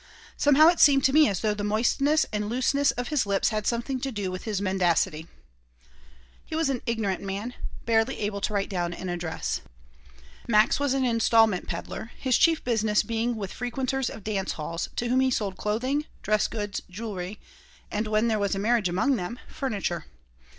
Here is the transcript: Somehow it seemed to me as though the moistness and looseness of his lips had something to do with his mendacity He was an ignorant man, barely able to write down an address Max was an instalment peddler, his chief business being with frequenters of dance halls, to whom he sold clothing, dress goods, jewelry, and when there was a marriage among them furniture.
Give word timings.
Somehow 0.35 0.67
it 0.69 0.79
seemed 0.79 1.03
to 1.03 1.13
me 1.13 1.29
as 1.29 1.41
though 1.41 1.53
the 1.53 1.63
moistness 1.63 2.25
and 2.33 2.49
looseness 2.49 2.89
of 2.89 3.09
his 3.09 3.27
lips 3.27 3.49
had 3.49 3.67
something 3.67 3.99
to 3.99 4.11
do 4.11 4.31
with 4.31 4.45
his 4.45 4.59
mendacity 4.59 5.27
He 6.43 6.55
was 6.55 6.71
an 6.71 6.81
ignorant 6.87 7.21
man, 7.21 7.53
barely 7.85 8.17
able 8.17 8.41
to 8.41 8.51
write 8.55 8.67
down 8.67 8.95
an 8.95 9.09
address 9.09 9.61
Max 10.47 10.79
was 10.79 10.95
an 10.95 11.05
instalment 11.05 11.67
peddler, 11.67 12.13
his 12.17 12.35
chief 12.35 12.63
business 12.63 13.03
being 13.03 13.35
with 13.35 13.53
frequenters 13.53 14.09
of 14.09 14.23
dance 14.23 14.53
halls, 14.53 14.89
to 14.95 15.07
whom 15.07 15.19
he 15.19 15.29
sold 15.29 15.55
clothing, 15.55 16.07
dress 16.23 16.47
goods, 16.47 16.81
jewelry, 16.89 17.37
and 17.91 18.07
when 18.07 18.27
there 18.27 18.39
was 18.39 18.55
a 18.55 18.57
marriage 18.57 18.89
among 18.89 19.17
them 19.17 19.37
furniture. 19.49 20.05